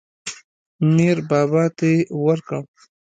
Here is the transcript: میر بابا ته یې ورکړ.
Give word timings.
میر 0.93 1.17
بابا 1.29 1.63
ته 1.77 1.85
یې 1.93 1.97
ورکړ. 2.25 2.61